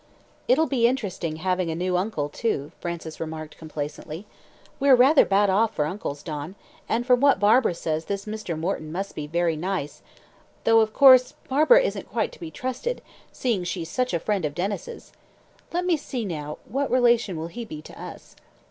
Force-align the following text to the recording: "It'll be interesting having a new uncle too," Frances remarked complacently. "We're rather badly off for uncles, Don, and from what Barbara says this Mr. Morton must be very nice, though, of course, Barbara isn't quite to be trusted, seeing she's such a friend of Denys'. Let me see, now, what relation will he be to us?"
"It'll 0.47 0.65
be 0.65 0.87
interesting 0.87 1.35
having 1.35 1.69
a 1.69 1.75
new 1.75 1.95
uncle 1.95 2.27
too," 2.27 2.71
Frances 2.79 3.19
remarked 3.19 3.55
complacently. 3.59 4.25
"We're 4.79 4.95
rather 4.95 5.25
badly 5.25 5.53
off 5.53 5.75
for 5.75 5.85
uncles, 5.85 6.23
Don, 6.23 6.55
and 6.89 7.05
from 7.05 7.19
what 7.21 7.39
Barbara 7.39 7.75
says 7.75 8.05
this 8.05 8.25
Mr. 8.25 8.57
Morton 8.57 8.91
must 8.91 9.13
be 9.13 9.27
very 9.27 9.55
nice, 9.55 10.01
though, 10.63 10.79
of 10.79 10.91
course, 10.91 11.35
Barbara 11.47 11.81
isn't 11.83 12.09
quite 12.09 12.31
to 12.31 12.39
be 12.39 12.49
trusted, 12.49 13.03
seeing 13.31 13.63
she's 13.63 13.89
such 13.91 14.11
a 14.11 14.19
friend 14.19 14.43
of 14.43 14.55
Denys'. 14.55 15.11
Let 15.71 15.85
me 15.85 15.97
see, 15.97 16.25
now, 16.25 16.57
what 16.67 16.89
relation 16.89 17.37
will 17.37 17.45
he 17.49 17.63
be 17.63 17.83
to 17.83 18.01
us?" 18.01 18.35